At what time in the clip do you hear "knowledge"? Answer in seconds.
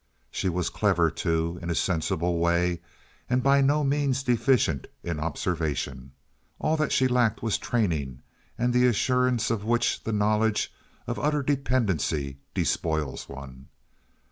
10.11-10.73